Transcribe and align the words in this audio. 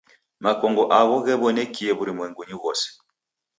Makongo 0.43 0.83
agho 0.99 1.15
ghaw'onekie 1.25 1.91
w'urumwengunyi 1.97 2.55
ghose. 2.61 2.87